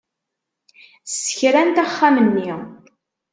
Ssekrant 1.11 1.81
axxam-nni. 1.83 2.51